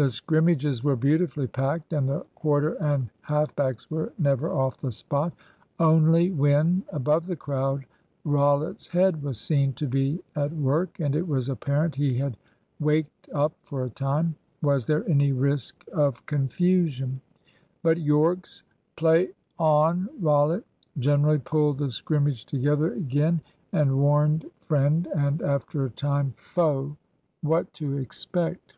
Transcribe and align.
The 0.00 0.08
scrimmages 0.10 0.84
were 0.84 0.94
beautifully 0.94 1.48
packed, 1.48 1.92
and 1.92 2.08
the 2.08 2.24
quarter 2.36 2.74
and 2.74 3.10
half 3.22 3.56
backs 3.56 3.90
were 3.90 4.12
never 4.16 4.48
off 4.48 4.76
the 4.76 4.92
spot. 4.92 5.32
Only 5.80 6.30
when, 6.30 6.84
above 6.92 7.26
the 7.26 7.34
crowd, 7.34 7.84
Rollitt's 8.24 8.86
head 8.86 9.24
was 9.24 9.40
seen 9.40 9.72
to 9.72 9.88
be 9.88 10.22
at 10.36 10.52
work, 10.52 11.00
and 11.00 11.16
it 11.16 11.26
was 11.26 11.48
apparent 11.48 11.96
he 11.96 12.16
had 12.16 12.36
waked 12.78 13.28
up 13.30 13.54
for 13.64 13.82
a 13.82 13.90
time, 13.90 14.36
was 14.62 14.86
there 14.86 15.04
any 15.08 15.32
risk 15.32 15.84
of 15.92 16.24
confusion. 16.26 17.20
But 17.82 17.98
Yorke's 17.98 18.62
"Play 18.94 19.30
on 19.58 20.08
Rollitt!" 20.20 20.64
generally 21.00 21.38
pulled 21.40 21.78
the 21.78 21.90
scrimmage 21.90 22.44
together 22.46 22.92
again, 22.92 23.40
and 23.72 23.98
warned 23.98 24.46
friend 24.60 25.08
and 25.16 25.42
(after 25.42 25.84
a 25.84 25.90
time) 25.90 26.34
foe 26.36 26.96
what 27.42 27.72
to 27.74 27.96
expect. 27.98 28.74